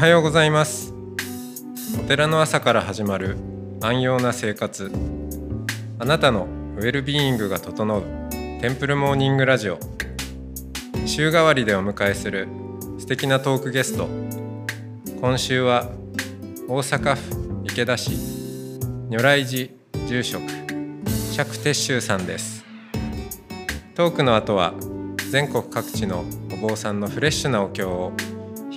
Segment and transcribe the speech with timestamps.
[0.00, 0.94] はようございます。
[2.02, 3.36] お寺の朝から始まる
[3.82, 4.90] 安養な生活。
[5.98, 9.78] あなたのウェルビーイングが整うテンプルモーニングラジオ。
[11.04, 12.48] 週替わりでお迎えする
[12.98, 14.08] 素敵なトークゲスト。
[15.20, 15.90] 今週は
[16.66, 18.12] 大阪府池田市
[19.10, 19.68] 如来寺
[20.08, 20.42] 住職
[21.30, 22.64] 釈鉄舟さんです。
[23.94, 24.72] トークの後は
[25.30, 26.24] 全国各地の
[26.54, 28.14] お坊さんのフレッシュなお経を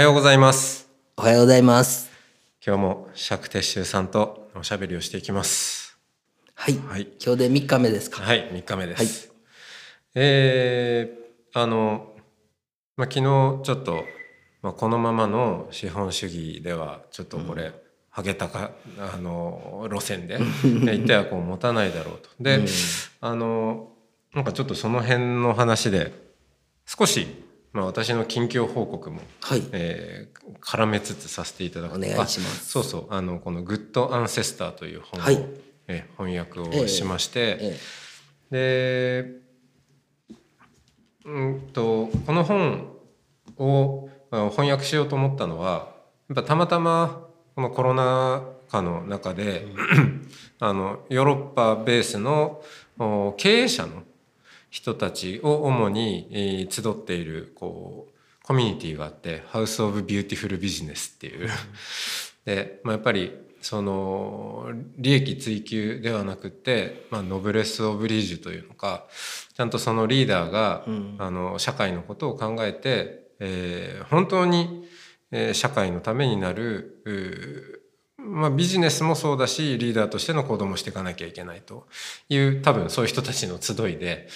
[0.00, 2.10] はようございますおはようございます。
[2.66, 5.98] 今日も釈鉄舟さんとおしゃべりをしていきます
[6.54, 6.78] はい。
[6.88, 8.22] はい今日で3日目ですか？
[8.22, 9.36] はい3日目です、はい
[10.14, 11.20] えー
[11.52, 12.14] あの、
[12.96, 14.04] まあ、昨日ちょっと、
[14.62, 17.72] まあ、このままの資本主義ではちょっとこれ、
[18.08, 22.30] ハゲタカあの路線で行ってはこう持たないだろうと。
[22.40, 22.66] で、うん
[23.20, 23.88] あの
[24.32, 26.12] なんかちょっとその辺の話で
[26.86, 27.26] 少し、
[27.72, 29.62] まあ、私の近況報告も、はい。
[29.72, 32.40] えー絡めつつさせていただくお願いします。
[32.40, 33.06] あそうそう。
[33.10, 35.42] あのこの「グッドアンセスター」という本を、はい。
[35.88, 37.58] えー翻訳をしまして、
[38.50, 39.40] え
[41.24, 42.88] でうんとこの本
[43.56, 45.94] をまあ翻訳しようと思ったのは
[46.28, 49.66] やっぱたまたまこのコロナ禍の中で、
[50.60, 52.62] あのヨーロッパベースの
[52.98, 54.02] お経営者の
[54.70, 61.48] 人たちを主に、えー集っているこうコミュニティがあって「House of Beautiful Business」っていう。
[62.44, 69.06] で、まあ、やっぱりその利益追求ではなくって、まあ、ノブレス・オブリージュというのか
[69.54, 74.88] ちゃんとそのリーダーが、うんあの社会のことを考えて、えー本当に、
[75.30, 77.79] えー社会のためになる
[78.24, 81.86] まあ、ビジネスもそうだしリーダーとしての行動もしていかなきゃいけないと。
[82.28, 84.28] いう多分そういう人たちの集いで。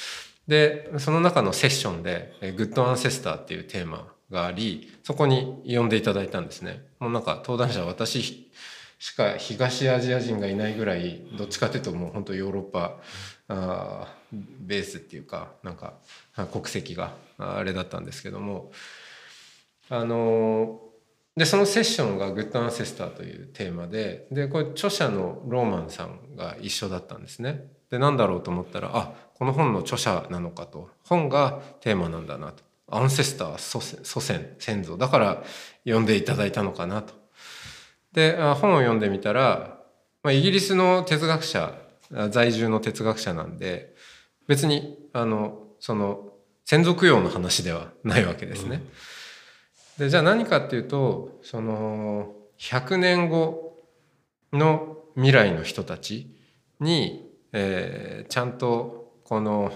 [0.48, 6.84] でその中のセッションで「グッドアンセスター」っていうテーマがありそこに呼んでいただいたんですね。
[6.98, 8.50] もうなんか登壇者私
[8.98, 13.00] しか東アジア人がいないぐらいどっちかというともう本当ヨーロッパ
[13.48, 15.94] あーベースっていうかなんか
[16.52, 18.70] 国籍があれだったんですけども。
[19.90, 20.80] あの
[21.36, 27.70] でそのセッションが「グッドアンセスター」というテーマででこれ著者のローマンさんが一緒だったんですね。
[27.90, 35.42] で何だろうと思ったらあこの本の著者なのかと本がテーマなんだなとアンセスター祖先祖先先祖だから
[35.84, 37.14] 読んでいただいたのかなと。
[38.12, 39.80] で本を読んでみたら、
[40.22, 41.74] まあ、イギリスの哲学者
[42.30, 43.96] 在住の哲学者なんで
[44.46, 46.32] 別にあのその
[46.64, 48.82] 先祖供養の話ではないわけですね。
[49.98, 53.78] でじゃあ何かっていうとその100年後
[54.52, 56.34] の未来の人たち
[56.80, 59.72] に、えーちゃんとこの、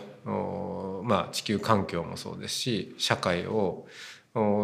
[1.04, 3.86] まあ、地球環境もそうですし社会を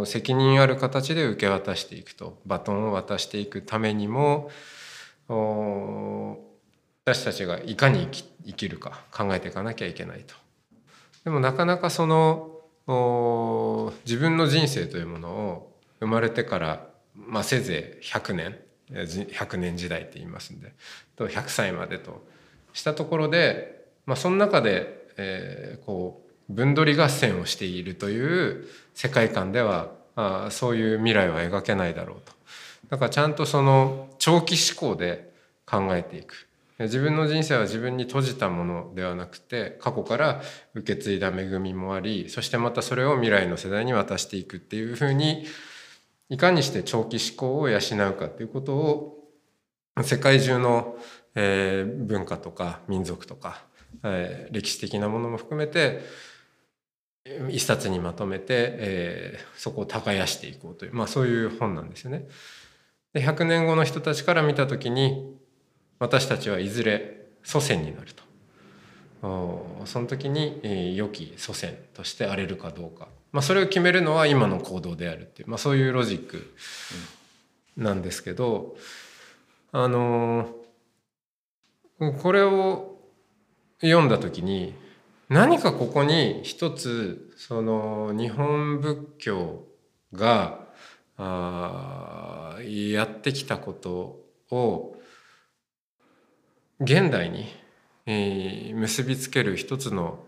[0.05, 4.51] 責任ある形で受け渡していくとバトンを渡していくためにも
[7.07, 10.35] 私たちがいかに生き生きるか考えていかなきゃいけないと。
[11.25, 12.54] でもなかなかその
[12.87, 18.59] 自分の人生というものを生まれてから、まあ、せいぜい100年
[18.91, 20.73] 100年時代って言いますんで
[21.17, 22.23] と100歳までと
[22.75, 32.33] したところで、まあ、その中で、えーこう分取り合戦をしているという世界観ではあそういう未来は描けないだろうと。
[32.91, 35.33] だからちゃんとその長期思考で
[35.67, 36.47] 考えていく。
[36.79, 40.43] 自分の人生は自分に閉じたものではなくて過去から
[40.75, 45.45] 受け継いだ恵みもありそしてまたそれを未来の世代に渡していくっていうふうに
[46.29, 49.15] いかにして長期思考を養うかっていうことを
[50.03, 50.97] 世界中の、
[51.37, 53.65] えー文化とか民族とか、
[54.03, 56.01] えー歴史的なものも含めて
[57.51, 62.27] 一冊にまとめて、えーそこを耕していこうという、まあ、そういう本なんですよね。
[63.13, 65.37] で100年後の人たちから見た時に
[65.99, 68.25] 私たちはいずれ祖先になると。
[69.87, 76.55] その時に、良き祖先として荒れるかどうか、まあ、それを決めるのは今の行動であるっていう、まあ、そういうロジック
[77.77, 78.77] なんですけど、
[79.73, 80.51] あの
[82.21, 82.99] これを
[83.81, 84.75] 読んだ時に
[85.29, 89.65] 何かここに一つその日本仏教
[90.13, 90.67] が
[91.17, 94.21] あやってきたこと
[94.51, 94.94] を
[96.85, 97.47] 現代に、
[98.07, 100.25] えー、結びつける一つの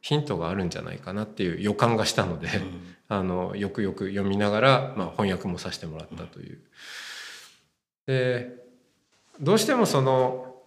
[0.00, 6.60] ヒントがあるんじゃないかなっていう予感がしたので、うん、 あのよくよく読みながら、まあ、翻訳もさせてもらったという。
[8.06, 8.60] で
[9.40, 10.62] どうしてもその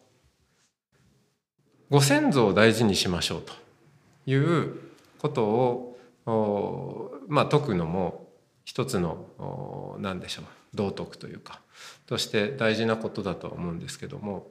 [1.89, 3.53] ご先祖を大事にしましょうと
[4.25, 4.79] いう
[5.19, 8.27] ことをまあ説くのも
[8.65, 11.61] 一つの何でしょう道徳というか
[12.07, 14.47] として大事なことだとは思うんですけども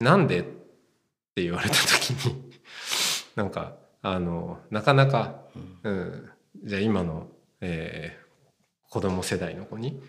[0.00, 0.40] なんで？
[0.40, 0.42] っ
[1.34, 2.50] て言われた時に
[3.36, 5.42] なんかあのなかなか、
[5.84, 6.30] うん、
[6.64, 7.28] じゃあ今の、
[7.60, 10.02] えー、子供世代の子に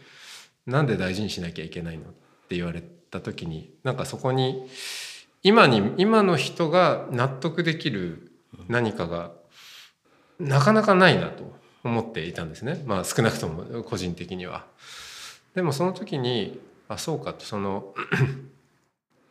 [0.66, 2.10] なんで大事にしなきゃいけないの？
[2.10, 2.14] っ
[2.50, 4.68] て言われた時になんかそこに
[5.44, 8.32] 今に今の人が納得できる
[8.68, 9.32] 何かが
[10.40, 12.84] なかなかないなと思っていたんですね。
[12.86, 14.66] まあ少なくとも個人的には。
[15.56, 17.94] でもその時にあそうかとその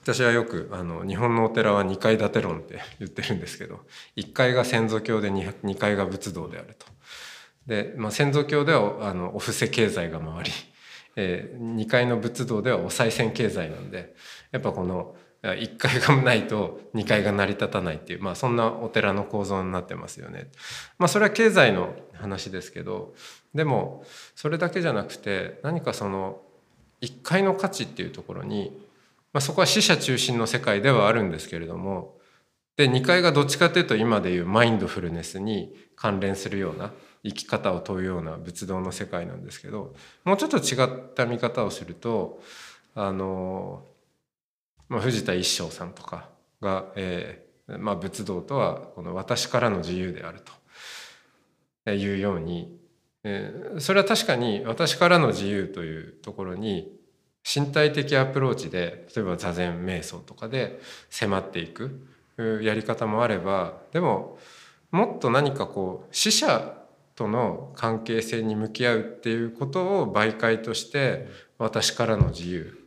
[0.03, 3.81] 私はよくあの日本のお寺は2階建て論って言ってるんですけど
[4.17, 6.87] 1階が先祖教で 2, 2階が仏道であると。
[7.67, 10.51] で、まあ、先祖教ではあのお布施経済が回り、
[11.17, 14.15] えー、2階の仏道ではお賽銭経済なんで
[14.51, 20.51] やっぱこの1階がないと2階が成り立たないっていう、まあ、そんなお寺の構造になってますよね。
[20.99, 23.15] まあ、それは経済の話ですけど
[23.55, 24.05] でも
[24.35, 26.43] それだけじゃなくて何かその
[27.01, 28.90] 1階の価値っていうところに、
[29.33, 32.19] まあ、そこは死者中心の世界ではあるんですけれども
[32.77, 36.93] で2階がどっちかというと今でいうマインドフルネスに関連するような
[37.23, 39.95] 生き方を問うような仏道の世界なんですけど
[40.25, 42.43] もうちょっと違った見方をすると
[42.95, 43.85] あの
[44.89, 46.29] まあ、藤田一生さんとか
[46.61, 50.41] が、えーまあ、仏道とはこの私からの自由である
[51.85, 52.77] というように、
[53.23, 56.93] えー、それは確かに私からの自由というところに
[57.45, 62.07] 身体的アプローチで例えば座禅瞑想とかで迫っていく
[62.63, 64.39] やり方もあればでも
[64.91, 66.77] もっと何かこう死者
[67.15, 71.29] との関係性に向き合うっていうことを媒介として
[71.59, 72.81] 私からの自由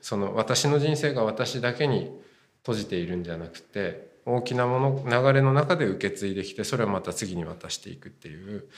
[0.00, 2.16] その私の人生が私だけに
[2.58, 8.68] 閉じているんじゃなくて大きなもの流れの中で受け継いできてそれをまた次に渡していくっていう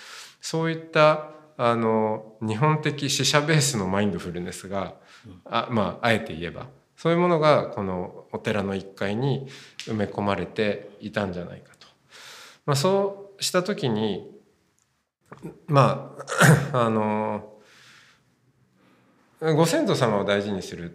[0.40, 4.94] そういったあの日本的死者ベースのマインドフルネスが
[5.44, 6.66] あまああえて言えば
[6.96, 9.48] そういうものがこのお寺の一階に
[9.86, 11.86] 埋め込まれていたんじゃないかと。
[12.64, 14.30] まあ、そうした時に
[15.66, 16.16] ま
[16.72, 17.52] あ あの
[19.40, 20.94] ご先祖様を大事にするっ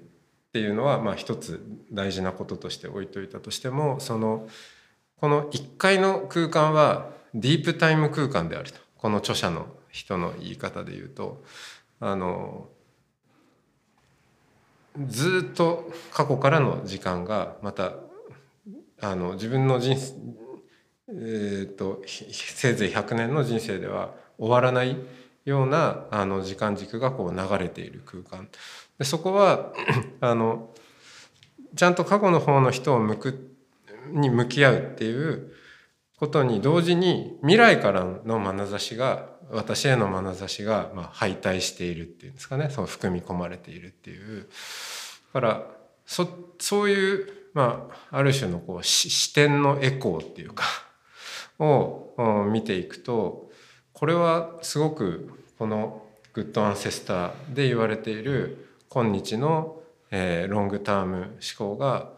[0.51, 4.47] ていうのはまあ一つ大事なこととして置いといたとしてもその
[5.17, 11.43] この1階の空間はディープタイム空間であるとこの著者の人の言い方で言うと
[11.99, 12.67] あの
[15.07, 17.93] ずっと過去からの時間がまた
[19.01, 20.15] あの自分の人生
[21.09, 24.97] えーとせいぜい100年の人生では終わらない
[25.45, 28.47] ようなあの時間軸がこう流れている空間。
[28.97, 29.73] でそこは
[30.21, 30.69] あの
[31.75, 33.55] ちゃんと過去の方の人を向く
[34.11, 35.51] に向き合うっていう
[36.17, 42.69] ことに同時に未来からの眼差しが私への眼差しがまあ敗退しているっていうんですかね。
[42.69, 44.47] その含み込まれているっていう。
[45.33, 45.67] だから
[46.05, 46.27] そ
[46.59, 50.65] そういう、まあ、ある種のこう視点のエコーっていうか
[51.59, 53.49] を見ていくと
[53.93, 56.03] これはすごくこの
[56.33, 62.09] グッドアンセスターで言われている今日の、えー、ロングターム思考が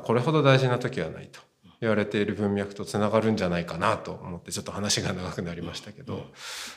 [0.00, 1.40] これほど大事な時はないと。
[1.82, 6.26] 言われている文脈とつながるんじゃないかなと思ってちょっと話が長くなりましたけど、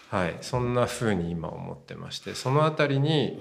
[0.09, 2.33] はい、そんなふうに今思ってまして。
[2.33, 3.39] その辺りに、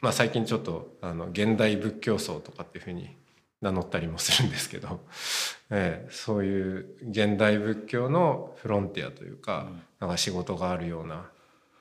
[0.00, 3.14] まあ、最近ちょっとあの現代仏教僧とかっていうふうに
[3.60, 5.00] 名乗ったりもするんですけど、
[5.68, 9.68] えー、そういう現代仏教のフロンティアというか,、
[10.00, 11.30] なんか仕事があるような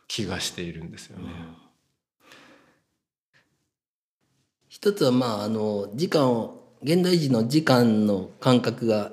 [0.09, 1.29] 気がしているんですよね。
[4.67, 9.11] 一つはまああの時間を現代人の時間の感覚が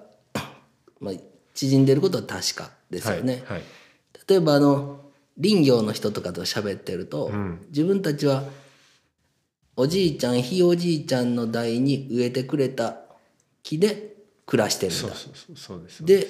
[1.00, 1.14] まあ
[1.54, 3.42] 縮んでることは確かですよね。
[3.46, 3.62] はいはい、
[4.28, 5.00] 例えばあの
[5.42, 8.44] 林業の人とかと喋ってると、うん、自分たちは
[9.74, 12.98] おじいちゃんひいおじいちゃんの代に植えてくれた
[13.62, 16.06] 木で暮らしてるんだ。
[16.06, 16.26] で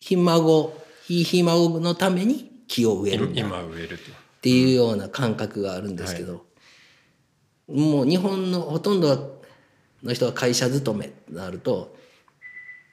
[0.00, 0.74] ひ孫
[1.04, 3.40] ひいひ孫のために木を植えるんだ。
[3.40, 3.98] 今植えるっ
[4.40, 6.46] ていうような感覚があるんですけど、
[7.68, 7.76] うん。
[7.76, 9.41] はい、もう日本のほとんど
[10.02, 11.96] の人が会社勤めとなると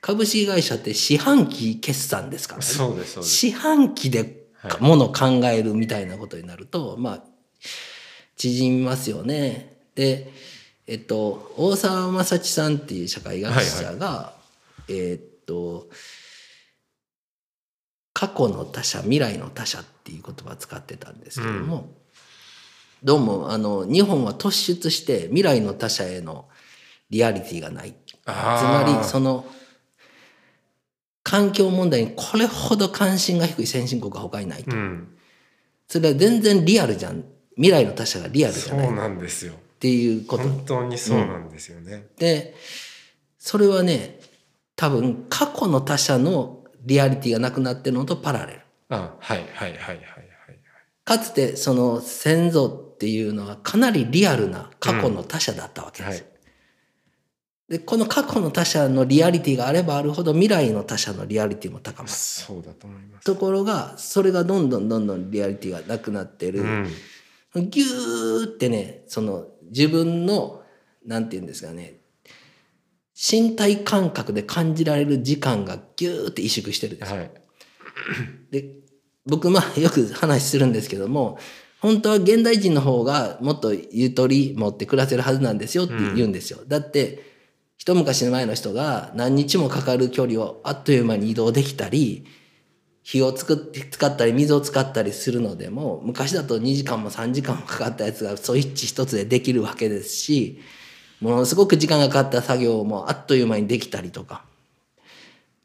[0.02, 2.66] 株式会社って四半期決算ですからね。
[2.66, 4.48] そうです四半期で
[4.80, 7.24] ものを考えるみたいなことになると、まあ
[8.38, 9.78] 縮みますよね。
[9.96, 10.32] で
[10.88, 14.34] えっと大沢正知さんっていう社会学者が、は
[14.88, 15.90] いはい、えっと
[18.14, 21.86] 過去の他者未来の他者っていう言葉を使ってたんですけども、うん、
[23.04, 26.46] どうもあの日本は突出して未来の他者への
[27.10, 27.94] リアリティがない。
[27.94, 29.46] つまりその
[31.24, 35.16] 環境問題にこれほど関心が低い先進国は他にないと、うん、
[35.88, 37.24] それは全然リアルじゃん。
[37.56, 38.88] 未来の他者がリアルじゃない。
[38.88, 39.54] そうなんですよ。
[39.54, 40.44] っていうこと。
[40.44, 42.56] 本当にそうなんですよね、うん、で
[43.38, 44.20] それはね
[44.76, 48.62] 多分過去の他者のリアリティがなくなってるのとパラレル。
[48.90, 50.00] あはいはいはいはいはい。
[51.04, 56.22] かつてその先祖っていうのはかなりリアルな過去の他者だったわけです。
[56.22, 56.39] うんはい、
[57.70, 62.16] でこの過去の他者のリアリティがあればあるほど未来の他者のリアリティも高まる。
[62.16, 63.26] そうだと思います。
[63.26, 66.62] ところがそれがどんどんどんどんリアリティがなくなってる。
[67.54, 70.64] うん、ギューってねその自分の
[71.06, 72.00] なんて言うんですかね
[73.14, 77.18] 身体感覚で感じられる時間がギューって萎縮してるんですよ。
[77.18, 77.32] はい、
[78.50, 78.66] で
[79.28, 81.38] 僕まあよく話するんですけども
[81.82, 86.60] 本当は現代人の方がもっとゆとり持って暮らせるはずなんですよって言うんですよ。
[86.64, 87.30] うん、だって
[87.80, 92.28] 一昔前の人が何日もかかる距離をあっという間に移動できたり
[93.02, 100.60] 火を作って使ったり水を使ったりするのでも昔だと2時間も3時間もかかったやつがスイッチ一つでできるわけですし
[101.22, 104.44] ものすごく時間がかかった作業もあっという間にできたりとか、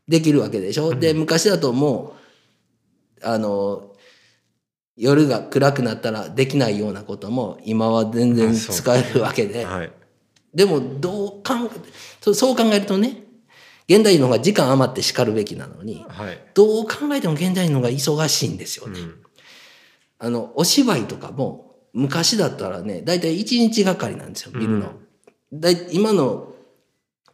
[0.09, 0.94] できるわけでしょ？
[0.94, 2.16] で、昔だとも
[3.23, 3.92] う、あの、
[4.97, 9.64] 夜が暗くなったらできないようなことも今は全然使えるわけで。
[9.64, 9.92] はい、
[10.54, 11.54] でも、どう考
[12.25, 13.23] え、そう考えるとね、
[13.88, 19.00] 現代人の方が時間余って叱るべきなのに、はい、どう考えても現代人の方が忙しいんですよね。
[19.00, 19.14] うん、
[20.18, 24.88] あの、お芝居とかも、昔だったらね、だいたい1日がかりなんですよ、見るの。
[24.88, 25.04] うん
[25.61, 26.52] だ今の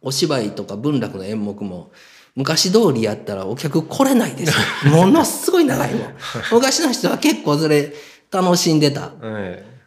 [0.01, 1.91] お芝居とか文楽の演目も
[2.35, 4.53] 昔通りやったらお客来れないです
[4.87, 4.91] よ。
[4.95, 6.15] ものすごい長いもん。
[6.51, 7.93] 昔の人は結構それ
[8.31, 9.11] 楽しんでた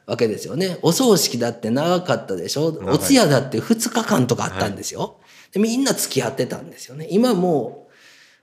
[0.07, 0.79] わけですよね。
[0.83, 2.67] お葬式だって長かったでしょ。
[2.87, 5.21] お通夜だって2日間とかあったんですよ。
[5.53, 7.07] でみんな付き合ってたんですよね。
[7.11, 7.89] 今も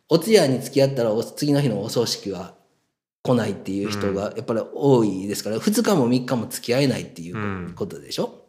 [0.10, 2.56] うお通夜に付き合ったら次の日のお葬式は
[3.24, 8.46] 来ないっていう人がやっぱり多いですから、2日も3日も付き合えないっていうことでしょ。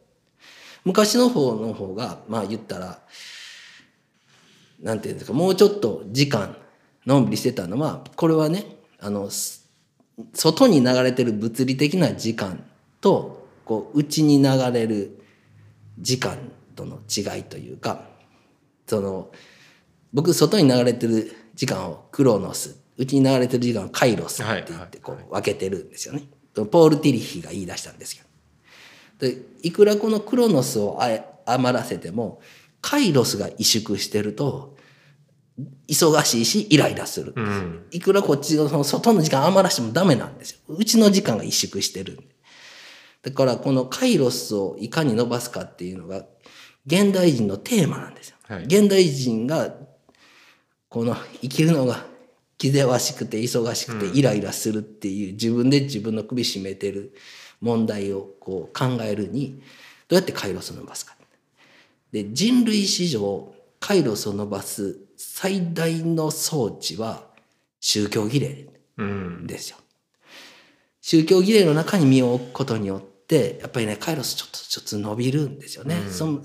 [0.85, 3.01] 昔の方の方が、まあ言ったら、
[4.81, 6.57] なんていうんですか、もうちょっと時間、
[7.07, 8.65] のんびりしてたのは、これはね、
[8.99, 9.29] あの、
[10.35, 12.65] 外に流れてる物理的な時間
[13.03, 15.21] と、こう、内に流れる
[15.99, 16.39] 時間
[16.75, 18.09] との違いというか、
[18.87, 19.31] その、
[20.15, 26.23] 僕、外に流れてる時間をクロノス、内に流れてる時間をカイロスって言って、こう、分けてるんですよね。
[26.55, 28.33] ポール・ティリヒが言い出したんですけど。
[29.23, 31.01] でいくらこのクロノスを
[31.47, 32.41] 余らせても
[32.81, 34.77] カイロスが萎縮してると
[35.87, 42.19] 忙しいしイライラする、うん、いくらこっちのその外の時間余らしてもダメなんですようちの時間が萎縮してる
[43.23, 46.25] だからこのカイロスをいかに伸ばすかっていうのが
[46.87, 49.75] 現代人のテーマなんですよ、はい、現代人が
[50.89, 52.05] この生きるのが
[52.59, 57.15] 気ぜわしくて忙しくてイライラするっていう自分で自分の首絞めてる
[57.61, 59.63] 問題をこう考えるに
[60.09, 61.17] どうやってカイロスを伸ばすか。
[62.13, 67.25] で人類史上カイロスを伸ばす最大の装置は
[67.81, 68.69] 宗教儀礼
[69.47, 69.77] ですよ。
[69.79, 69.85] うん、
[71.01, 73.12] 宗教儀礼の中に身を置くことによって
[73.61, 75.97] やっぱりねカイロスちょっとちょっと伸びるんですよね。
[75.97, 76.41] うん、その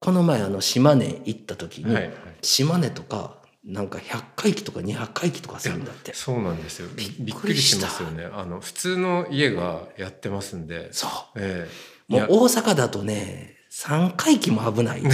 [0.00, 6.14] この前あの島根行った時に、はいはい、島根とかなんか100回忌とか200回忌とかするんだって。
[6.14, 6.88] そうなんですよ。
[6.94, 8.28] びっくりしますよね。
[8.32, 10.92] あの普通の家がやってますんで。
[10.92, 15.02] そう、えー、もう大阪だとね3回忌も危ない。
[15.02, 15.10] ね。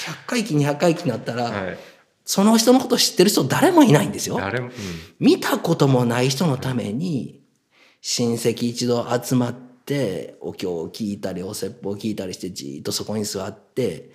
[0.00, 1.78] 100回忌200回忌になったら、はい、
[2.24, 4.36] その人のこと知ってる人誰もいないんですよ。
[4.36, 4.72] 誰も、うん、
[5.20, 7.39] 見たこともない人のために
[8.00, 14.10] 親戚一度集まってお経を聞いたりお説法を聞いたりしてじっとそこに座って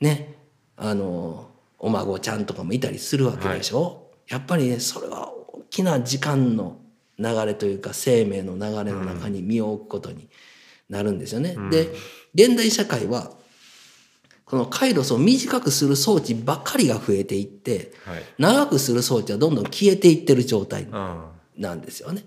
[0.00, 0.34] ね
[0.76, 3.90] あのお孫ちゃんとかもいたりするわけでしょ、は
[4.30, 6.78] い、やっぱりねそれは大きな時間の
[7.18, 10.28] 流れというか生命の流れの中に身を置くことに
[10.88, 11.54] なるんですよね。
[11.56, 11.88] うん、で
[12.34, 13.32] 現代社会は
[14.44, 20.86] このカイロスを短くする装置ばっかりが増えていって、はい、長くする装置はどんどん消えていってる状態
[21.56, 22.24] なんですよね。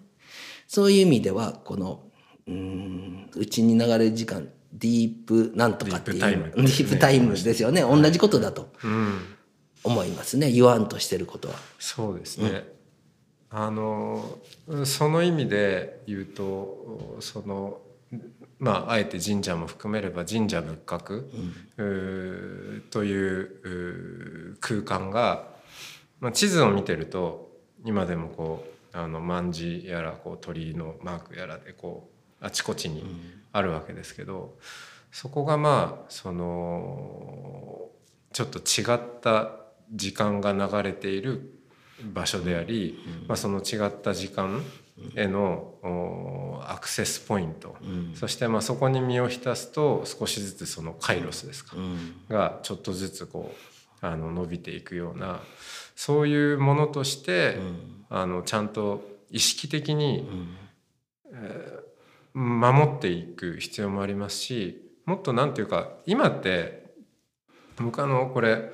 [0.68, 2.04] そういう意味ではこの
[2.48, 7.82] うんうちに流れる時間ディープなんとかっていうディープタイムですよね。
[7.82, 8.70] 同じことだと。
[8.84, 9.36] うん。
[9.86, 10.52] 思いますね。
[10.52, 11.56] 言わんとしてることは。
[11.80, 12.66] そうですね、
[13.52, 14.40] うん、あの
[14.84, 17.80] その意味で言うとその
[18.58, 21.26] まあ、あえて神社も含めれば神社仏閣、
[21.78, 21.84] う
[22.78, 25.50] ん、という空間が、
[26.22, 27.52] まあ、地図を見てると
[27.84, 32.10] 今でもこうあの卍やらこう鳥居のマークやらでこ
[32.42, 33.04] うあちこちに
[33.52, 34.50] あるわけですけど、うん、
[35.12, 37.90] そこがまあその
[38.32, 39.52] ちょっと違った
[39.92, 41.52] 時間が流れている
[42.14, 44.62] 場所であり、まあ、その違った時間
[45.16, 53.52] へのアクセスポイント、うん、そしてまあそこに身を浸すと少しずつそのカイロスですか、うん、がちょっとずつこ
[54.02, 55.42] うあの伸びていくような
[55.96, 60.30] そういうものとして、うん、あのちゃんと意識的に、
[61.34, 66.86] えー、守っていく必要もありますしもっと何て言うか今って
[67.78, 68.72] 僕あのこれ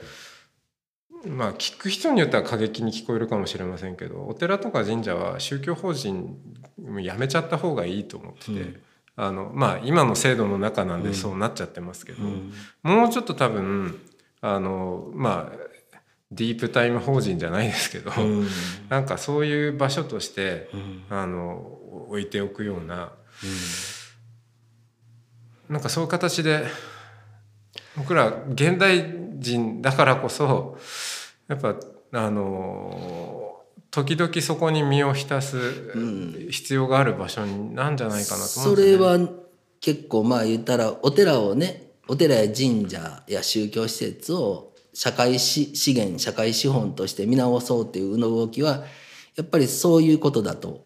[1.26, 6.38] まあ聞く人によっては過激に聞こえるかもしれませんけどお寺とか神社は宗教法人
[7.00, 8.82] やめちゃった方がいいと思ってて、うん、
[9.16, 14.00] あのまあ今の制度の中なんでそうなっちゃってますけど、うん、もうちょっと多分
[14.42, 15.58] あのまあ
[16.32, 18.48] ディープタイム法人じゃないですけど、うん、
[18.90, 20.70] なんかそういう場所として、
[21.10, 23.12] あの置いておくような、
[25.70, 26.66] うん、なんかそういう形で
[27.98, 30.78] 僕ら現代人だからこそ
[31.48, 31.76] やっぱ
[32.14, 33.60] あの
[33.90, 39.20] 時々そこに身を浸す必要がある場所なんじゃないかなと思うんです、ね、それは
[39.82, 48.84] 結構まあ言ったらお寺をねお寺や神社や宗教施設を社会資源社会資本として見直そうっていう動きは
[49.36, 50.86] やっぱりそういうことだと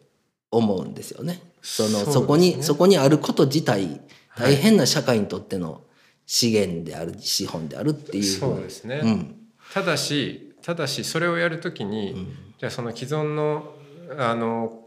[0.51, 1.41] 思うんですよね。
[1.61, 3.99] そのそ、ね,、こにそこにあること自体
[4.37, 5.81] 大変な社会にとっての
[6.25, 8.23] 資源である資本であるっていう。
[8.23, 9.35] そうですね、うん、
[9.73, 13.73] ただしただしそれをやるときに、うん、じゃあその既存の
[14.17, 14.81] あの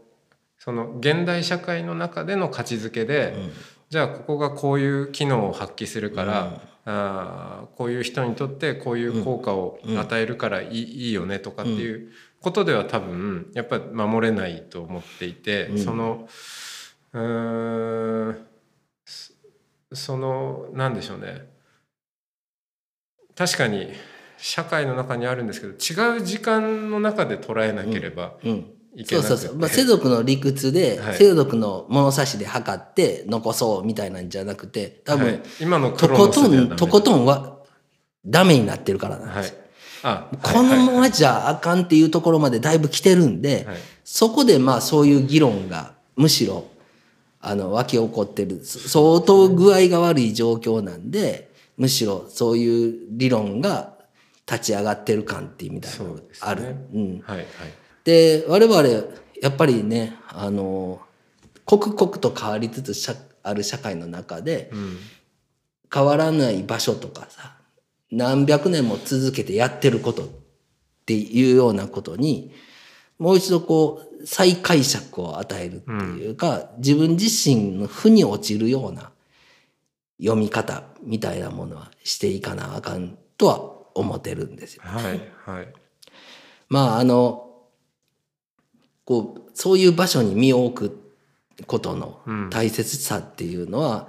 [0.57, 3.51] その現代社会の中での価値づけで、うん、
[3.89, 6.59] じゃあここがこういう機能を発揮するから、うん、
[6.91, 16.27] あこういう人にとってこういう効果を与えるからいい,、いいよねとかっていうことでは多分やっぱり守れないと思っていて、その
[17.13, 18.37] うん
[19.93, 21.47] その何でしょうね。
[23.35, 23.91] 確かに
[24.37, 28.33] 社会の中にあるんですけど違う時間の中で捉えなければ
[28.95, 29.37] いけなくそう。
[29.37, 37.59] そうそう、まあ、世俗の理屈で、はい、世俗の物差しで測って残そうみたいなんじゃなくて多分、はい、今のとことんとことんは
[38.25, 39.55] ダメになってるからなんです、
[40.03, 43.67] はい、このままじゃあかんっていうところまでだいぶ来てるんで、
[44.03, 46.67] そこでまあそういう議論がむしろ
[47.41, 53.93] あの湧き起こってる相当具合が悪い状況なんでむしろそういう理論が
[54.45, 56.63] 立ち上がってる感っていうみたいなのがある。
[56.63, 57.47] ね、うん、はいはい、
[58.09, 58.81] で我々
[59.39, 60.99] やっぱりねあの
[61.65, 64.97] 刻々と変わりつつある社会の中で、うん、
[65.93, 67.53] 変わらない場所とかさ
[68.11, 70.27] 何百年も続けてやってることっ
[71.05, 72.51] ていうようなことに
[73.19, 79.11] もう一度こう再解釈を与えるっていうか、うん、自分自身の負に落ちるような
[80.19, 83.59] 読み方みたいなものはしていかなあかんとは
[83.93, 84.89] 思ってるんですよ、ね。
[84.89, 85.73] はいはい。
[86.69, 87.48] まああの
[89.09, 94.07] こうそういう場所に身を置くことの大切さっていうのは、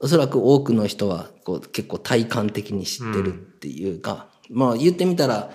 [0.00, 5.50] うん、おそらく多くの人はこう結構体感的に知ってるっていうか、うん、まあ言ってみたら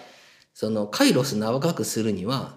[0.53, 2.53] そのカイロス長くするには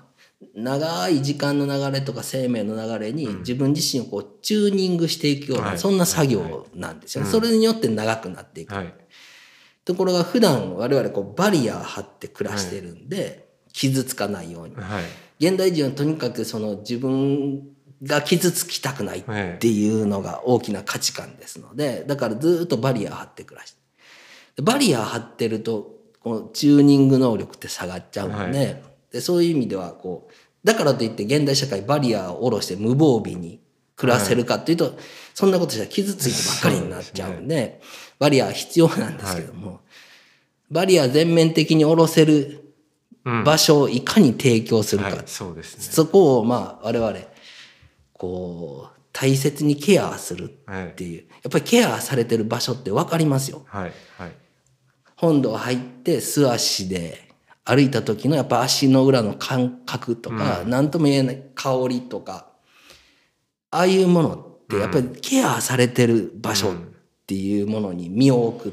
[0.54, 7.24] 長い時間の流れとか生命の流れに自分自身をこうチューニングしていくような、そんな作業なんですよ。
[7.24, 8.94] ね、それによって長くなっていく、はい、
[9.86, 14.76] ところが普段我々こうバリア張って暮らしてるんで、傷つかないように、
[15.38, 17.62] 現代人はとにかくその自分
[18.02, 24.62] が傷つきたくないっていうのが大きな価値観ですのでだからずっとバリア張って暮らして。
[24.62, 28.82] バリア張ってるとこのチューニング能力って下がっちゃうんで、はい。
[29.12, 30.32] でそういう意味ではこう
[30.66, 33.60] だからといって現代社会バリアを下ろして無防備に
[33.94, 34.94] 暮らせるかっていうと、はい、
[35.34, 37.80] そんなことしたら傷ついてばっかりになっちゃうんで、ね、
[38.18, 39.78] バリアは必要なんですけども、はい、
[40.70, 42.65] バリア全面的に下ろせる
[43.44, 47.18] 場所をいかに提供するか、うんはい、そうですね、そこをまあ我々
[48.12, 53.64] こう大切にケアするっていう、やっぱりケアされてる場所って分かりますよ。
[53.66, 54.32] はいはい、
[55.16, 57.26] 本堂入って素足で
[57.64, 62.46] 歩いた時のやっぱ足の裏の感覚とか、何、うん、とも言えない香りとか
[63.70, 66.74] ああいうものってやっぱりケアされてる場所っ
[67.26, 68.72] ていうものに身を置く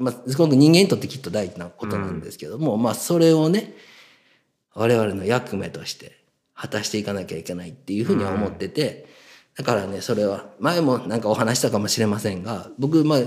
[0.00, 3.74] まあ、すごく人間にとってきっと大事なことなんですけども、うん、まあ、それをね、
[4.74, 6.16] 我々の役目として
[6.54, 9.06] 果たしていかなきゃいけないっていうふうには思ってて、
[9.56, 13.18] だからね、それは、前もなんかお話したかもしれませんが、僕、まあ、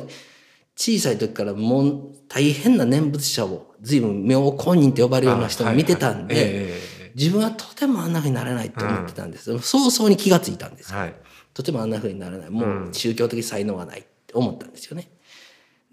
[0.75, 6.73] 小さい時からもう大変な念仏者を随分妙公認って呼ばれるような人を見てたんで、
[7.15, 11.15] 自分はとてもあんなふうになれないと思ってたんです、うん、早々に気がついたんですよ、はい、
[11.53, 12.49] とてもあんなふうにならない。
[12.49, 15.07] もう宗教的才能がないって思ったんですよね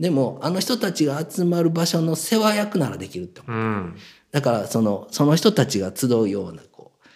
[0.00, 3.96] でもあの人たちが集まる場所の世話役ならできるって思った、うん、
[4.32, 7.08] だからそのその人たちが集うようなこう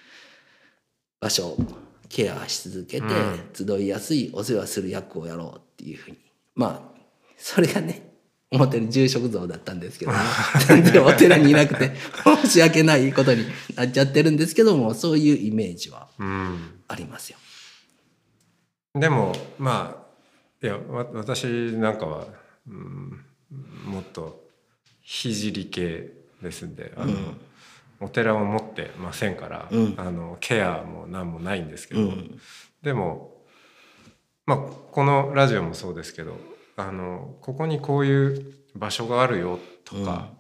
[1.19, 1.57] 場所を
[2.11, 3.07] ケアし続けて、
[3.55, 6.19] 集いやすいお世話する役をやろうっていうふうに。
[6.55, 6.95] まあ
[7.37, 8.13] それがね
[8.53, 10.19] 思ってる住職像だったんですけどね。
[10.69, 11.93] 全然お寺にいなくて
[12.23, 13.45] 申し訳ないことに
[13.75, 16.09] なっちゃってるんですけどもそういうイメージは
[16.87, 17.39] ありますよ。
[18.95, 20.05] うん、でもま
[20.63, 20.79] あいや
[21.15, 23.25] 私なんかは、うん、
[23.87, 24.45] もっと
[25.05, 27.37] 聖系ですんであの、うん、
[28.01, 32.13] お寺を持ってませんから、うん、あのケアも何もないんですけど、
[32.83, 33.35] でも
[34.47, 36.37] まあこのラジオもそうですけど
[36.77, 40.31] あのここにこういう場所があるよとか、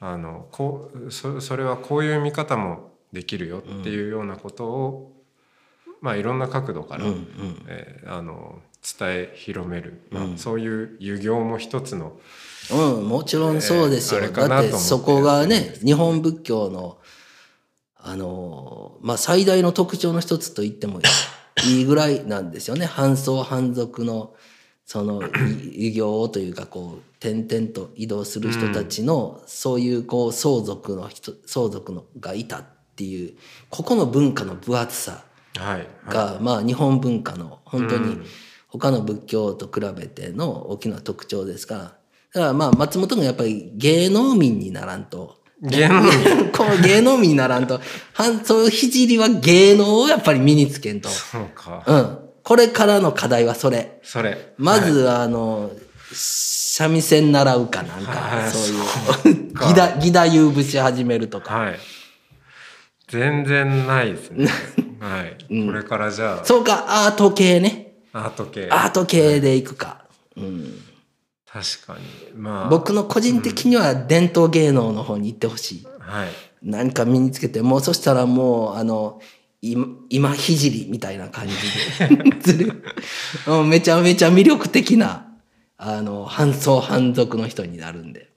[0.00, 5.12] あのこうそそれはこういう見方もできるよっていうようなことを、
[6.00, 7.26] まあいろんな角度から、うん、
[7.68, 8.60] えー、あの
[8.98, 12.18] 伝え広める、まあ、そういう遊行も一つの、
[12.70, 16.98] うん、もちろんそうですよ、えー、だってそこがね日本仏教の
[17.96, 21.00] あのまあ最大の特徴の一つと言っても
[21.66, 22.84] いい ぐらいなんですよね。
[22.84, 24.34] 半僧半俗の
[24.84, 25.22] その
[25.72, 33.32] 異業というかこう転々と移動する人たちの、そういうこう相続の人相続のがいたっていう
[33.70, 38.18] ここの文化の分厚さが、まあ日本文化の本当に
[38.78, 41.98] 他の仏教と比べての大きな特徴ですからだか
[42.34, 45.36] らまあ松本君やっぱり芸能民にならんと。
[45.62, 47.80] 芸能民 この芸能民にならんと、
[48.42, 51.08] そういう聖は芸能をやっぱり身につけんと。
[51.08, 51.82] そうか。
[51.86, 52.18] うん。
[52.42, 54.00] これからの課題はそれ。
[54.02, 54.52] それ。
[54.58, 55.70] まず、はい、あの、
[56.12, 58.58] 三味線習うかなんか、はい、そ
[59.24, 61.54] ういう、 ギダ、ギダ遊節始めるとか。
[61.54, 61.78] はい。
[63.08, 64.50] 全然ないですね。
[65.00, 65.66] はい、うん。
[65.68, 66.44] これからじゃあ。
[66.44, 67.93] そうか、アート系ね。
[68.14, 68.68] アート系。
[68.70, 70.04] アート系でいくか。
[70.36, 70.80] うん。
[71.46, 72.40] 確かに。
[72.40, 72.68] まあ。
[72.68, 75.86] 僕の個人的には伝統芸能の方に行ってほしい。
[75.98, 76.28] はい。
[76.62, 79.20] 何か身につけて、もうそしたらもう、あの、
[79.60, 82.72] 今、今ひじりみたいな感じで
[83.66, 85.26] めちゃめちゃ魅力的な、
[85.76, 88.30] あの、半層半族の人になるんで。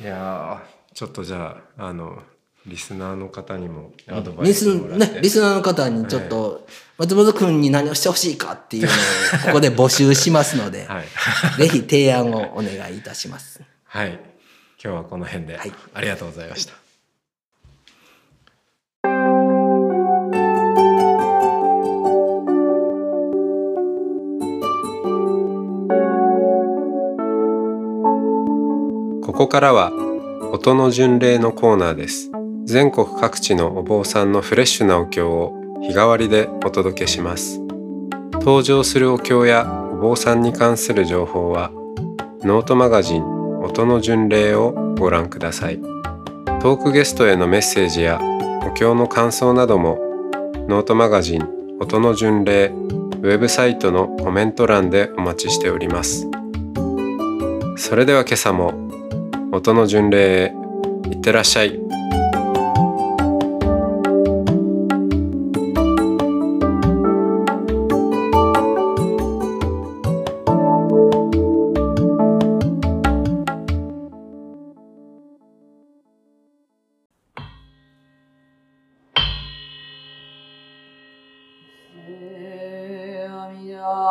[0.00, 2.22] いやちょっとじゃあ、あの、
[2.66, 8.92] リスナーの方にもアドバイスもね、リスナーの方にちょっと、松本君に何をしてほしいかっていうのを、
[9.46, 11.06] ここで募集しますので、 はい、
[11.58, 13.60] ぜひ提案をお願いいたします。
[13.84, 14.12] はい。
[14.82, 16.74] 今日はこの辺で、はい、ありがとうございました。
[29.22, 29.90] ここからは
[30.52, 32.30] 音の巡礼のコーナーです
[32.64, 37.60] 全国各地のお坊さんのフレッシュなお経を日替わりでお届けします。
[38.32, 41.70] 登場するお経やお坊さんに関する情報は
[42.42, 43.24] ノートマガジン
[43.60, 45.80] 音の巡礼をご覧ください。
[46.62, 48.18] トークゲストへのメッセージや
[48.66, 49.98] お経の感想なども
[50.68, 51.46] ノートマガジン
[51.80, 56.28] 音の巡礼ウェブサイトのコメント欄でお待ちしております。
[57.76, 58.72] それでは今朝も
[59.52, 60.52] 音の巡礼へ
[61.10, 61.78] いってらっしゃい。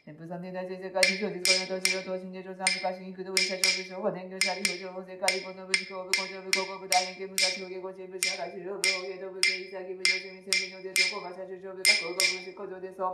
[0.07, 13.11] う天風三天大聖世界地主十五の土地上都市で上三部下新区同一勝負勝負年月者利法情報世界日本の部地方部古城部広告部大変見無差表現五千部社会主要部大江戸部警察部上市民宣伝のデート五が最終勝負各国国主古城でそう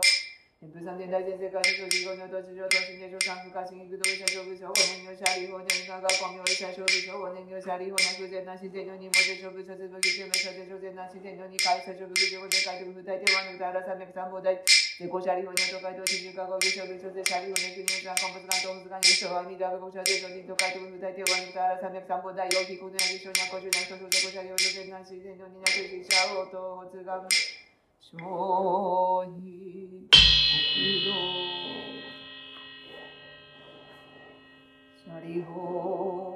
[0.62, 14.54] 天風三天大先生会社十五の土地上都心で上三部下新区同社勝負勝負年業者利法年間が公明者勝負勝負年業者利法なく全なし全のに文字勝負諸説武器救命諸説諸全なし全のに会社勝負上で書いて不大手はぬたら三百三宝大
[14.94, 28.22] で五社利法に都会と新宿化合勝負諸説社利法年国入山鉱物岩東物岩優勝はみだ五社での人都会と不大手はぬたら三百三宝大陽気国内優勝にゃ五十年と諸説五社利法諸説なし全のになくし者をと発願小
[29.34, 30.30] 児国
[31.02, 31.10] 道
[34.94, 36.33] シャリホ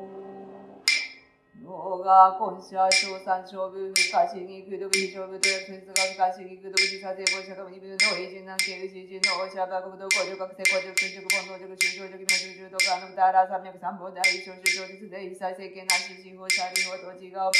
[1.68, 17.52] 脳が今社小三勝負不可思議空毒非勝負と約説が不可思議空毒自殺で五社が二分の偉人南京牛人の社爆部と工場学生工場建築本能塾修正塾明中中とかのたら三百三本大小修正術で一切政権なし司法シャリホと違う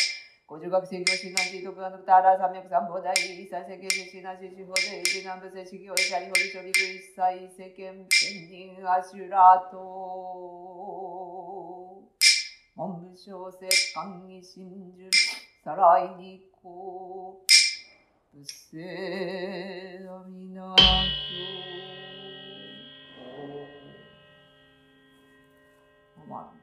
[0.49, 10.68] 五十学生業診断地徳がのたら三百三本大一切世間実施なし司法で一南部正式業シャリホリ処理一切世間天人アシュラと文部
[13.19, 15.11] 小説官に真珠
[15.65, 20.83] さらいにこう不正阿弥陀経
[26.29, 26.58] マママ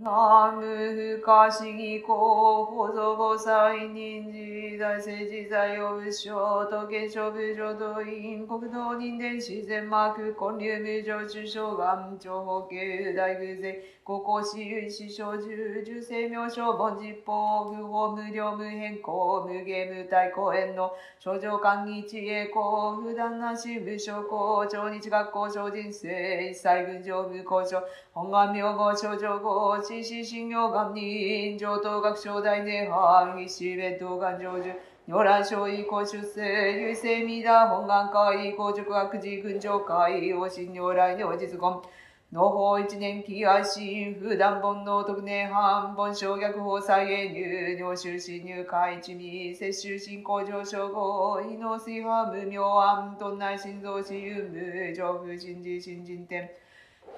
[0.00, 13.76] 南無不可思議光法祖母防災人事大政治財を物省都県処部浄土院国道人伝自然マーク建立無常中小眼長方形大偶然
[14.06, 34.70] 高校私有師小十十生名称凡実法不法無料無変更無芸無体公園の症状管理知恵公普段なし無償公超日学校小人生一切群上無交渉本願名号症状号知識信用願人上等学省大年半必死弁当願成就
[35.06, 41.82] 如来小医公出世、優勢ミダ本願会、公塾学寺群上会、往診如来の実言。
[42.34, 56.63] 農法一年期愛心、普段本能特年半、本省逆法再現入、尿臭侵入会一味、摂取進行上昇後、胃の水波無妙暗、頓内心臓死有無、上風心事新人天。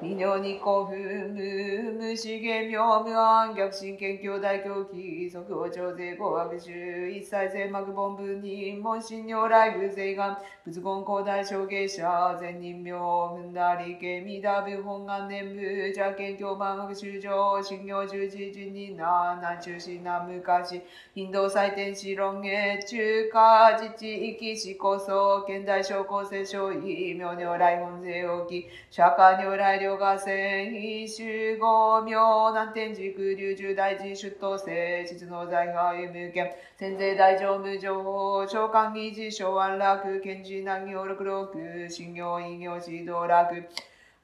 [0.02, 20.82] 微妙に興奮無無資源妙無安逆神研究大狂気即応調税語学習一切全幕本文人門神如来偶税願仏言広大証芸者善人名踏んだり家未打部本願念部邪見教万学習上信行十字人人な南中心南昔
[21.14, 32.16] インド祭典史論芸中華自治域史こそ現代小構成小異名如来本税置き釈迦如来ヨガ戦一集五名
[32.50, 43.54] 南天軸流中大臣出頭性実の財派有無権天税大乗無情報召喚議事昭安楽賢治南行六六信行異行指導楽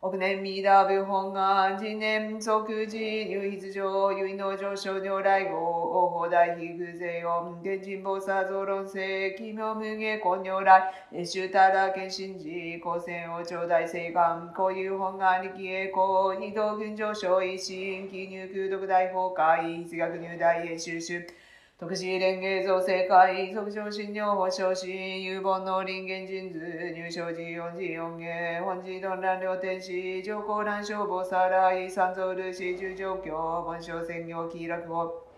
[0.05, 21.25] 億年ミダブ本願次年即時入筆上結の上昇如来号王法大非偶税音天神菩薩増論性奇妙無下根如来越州たら謙信寺高専王朝大聖願こういう本願力栄光二道群上昇一心記入空読大法会筆学入大英収集
[21.83, 26.61] 特殊連芸造成会、即上診療保障し、有本の林源人図、
[26.95, 35.32] 入賞時四時四芸、本時論乱両天使、上皇乱消防さらい、三蔵ルシ十状況、本省専業気楽を。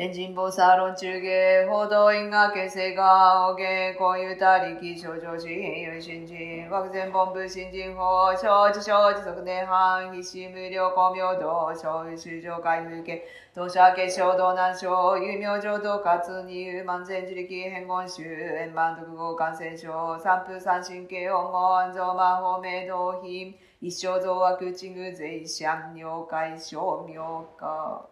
[0.00, 18.22] 天神菩薩論中芸、報道院が形成が、お芸、こういうたりき、症状し、有新人、枠前本部新人法、承知承知即年半、必死無料公明道、小雨修上開封家、当社結晶道南省、有名浄土活に、万全自力変言集、
[18.58, 27.20] 円満特合感染症、三風三神経音語、安蔵魔法明道品、一生増悪地具税、シ尿解消明
[27.58, 28.09] 化。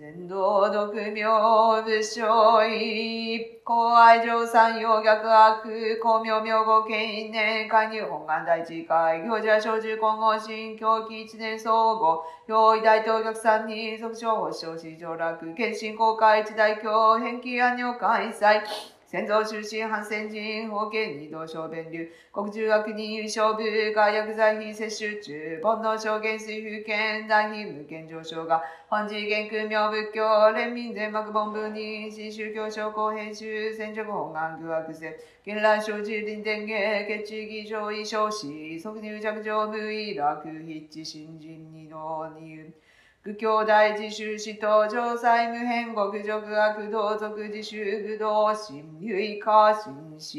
[0.00, 18.62] 全道独名武将医、公愛上三陽逆悪、公明明後権因年、介入本願大地会、行者小中混合新、狂気一年総合、用意大東逆三人、即将保障市上落、決心公開一大教、返金安尿開催、
[19.10, 42.72] 先祖出身反戦人、法権二道小弁流、国中学人優勝部、外薬剤費摂取中、煩悩証言水風権、大費無権上昇が、本次元空明仏教、連民全幕本部に、新宗教商工編集、戦直本願具悪性、現来生寺林伝芸、決地儀上位少子、即入着上無意楽、筆致新人二道二運。
[43.22, 50.38] 愚教大自習使徒上祭無変極俗悪道族自習愚道心唯化心死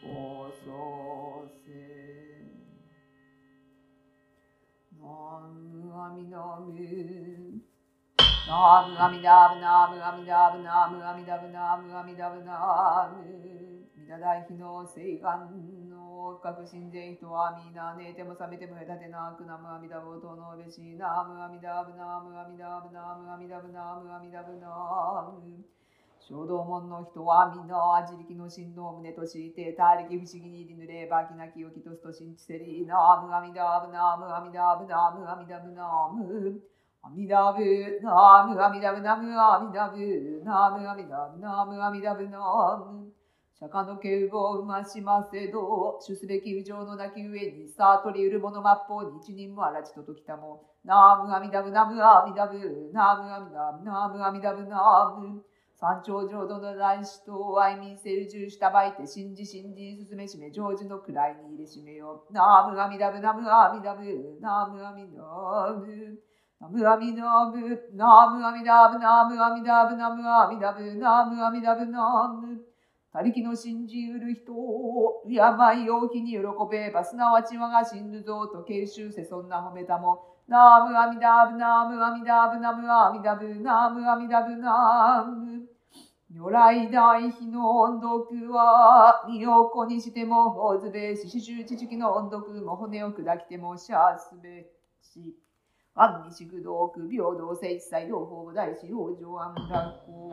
[0.00, 1.74] 高祖戦
[4.98, 5.04] 南
[5.52, 7.60] 無阿弥陀仏。
[8.46, 13.22] ナムアミダブナムアミダブナムアミダブナムアミダブナム
[13.96, 15.50] ミダ大日の聖願
[16.32, 25.64] の各神前人はみな寝ても覚めても隔てなくナムアミダブとのべしナムアミダブナムアミダブナムアミダブナムアミダブナム
[26.18, 36.74] 衝動門の人はみんな自力の振動を胸として他力不思議に入りぬればきなきをきとすと信じせりナムアミダブナムアミダブナムアミダブナム
[37.04, 42.38] 阿弥陀仏、ナムアミダブナムアミダブ、ナムアミダブナムアミダブナ
[42.78, 43.03] ム。
[43.64, 50.68] 釈迦の敬語を生ましませど、主すべき無常の泣き上に、さあ取りうる者末法に一人もあらちとときたも。
[50.84, 52.58] ナームアミダブナムアミダブ、
[52.92, 55.42] ナームアミダブナムアミダブナム。
[55.80, 62.26] 山頂浄土の大師と愛民せる重したばいて信じ信じ進めしめ成就の位に入れしめよ。
[62.30, 64.04] ナームアミダブナムアミダブ、
[64.40, 65.22] ナームアミダ
[65.72, 66.20] ブ。
[66.60, 67.58] ナムアミダブ、
[67.94, 72.53] ナムアミダブ、ナムアミダブ、ナムアミダブ、ナムアミダブ、ナム。
[73.14, 76.38] 他力の信じうる人を、病を日に喜
[76.68, 85.62] べば、すなわち我が死ぬぞと慶州せそんな褒めたも、ナムアミダブナムアミダブナムアミダブナムアミダブナム
[86.28, 94.66] 如来大悲の音読は、身を粉にしてもほずべし、四十知識の音読も骨を砕きてもしゃすべ
[95.00, 95.36] し。
[95.94, 100.30] 万に宿道苦平等聖一切同法大師往生安楽公。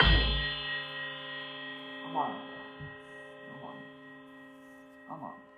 [2.08, 2.51] アマ
[5.12, 5.16] ン。
[5.16, 5.22] アマン。
[5.22, 5.52] アマン。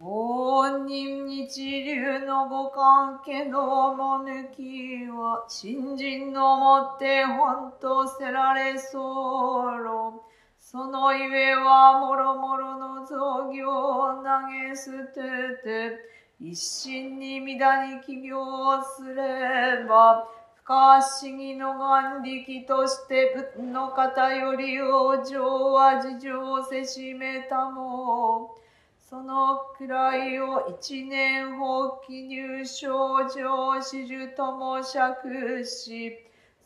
[0.00, 10.24] 上人日流のご関係のも抜きは、新人のもって本とせられそうろ。
[10.58, 15.20] そのゆえはもろもろの造業を投げ捨て
[15.62, 15.98] て、
[16.40, 20.26] 一心に乱に奇妙すれば、
[20.64, 28.56] 不可思議の眼力として仏の方より往生は事情せしめたも。
[28.98, 36.12] その位を一年放棄入賞上始終とも釈し、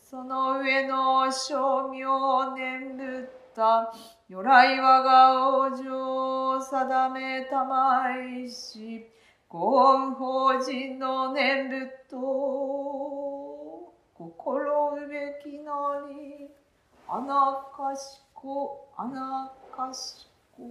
[0.00, 3.92] その上の称名を念仏った
[4.28, 9.04] 如来我が往生定めたまいし、
[9.48, 13.37] ご恩法人の念仏と、
[14.18, 15.14] 心うべ
[15.48, 15.70] きな
[16.10, 16.48] り、
[17.08, 20.64] あなかしこ、あなかしこ。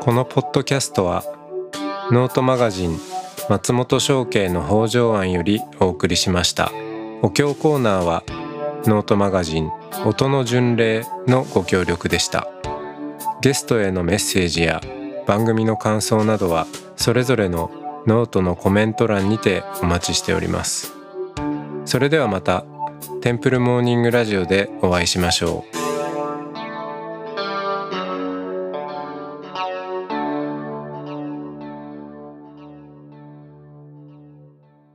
[0.00, 1.24] このポッドキャストは
[2.12, 2.96] ノートマガジン
[3.48, 6.70] 松本紹圭の方丈庵よりお送りしました
[7.22, 8.22] お経コーナーは
[8.86, 9.70] ノートマガジン
[10.06, 12.48] 音の巡礼のご協力でした
[13.40, 14.80] ゲストへのメッセージや
[15.26, 16.66] 番組の感想などは
[16.96, 17.70] それぞれの
[18.06, 20.92] ノートのコメント欄にてお待ちしております。
[21.86, 22.64] それではまた
[23.22, 25.69] テンプルモーニングラジオでお会いしましょう。